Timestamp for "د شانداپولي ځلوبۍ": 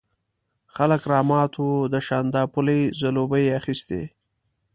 1.93-3.43